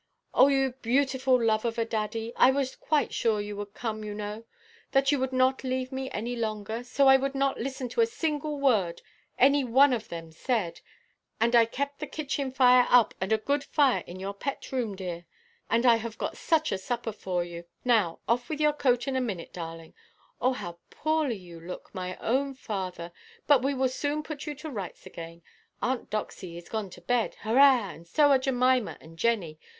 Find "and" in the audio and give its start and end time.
11.39-11.55, 13.21-13.31, 15.69-15.85, 27.91-28.07, 28.99-29.19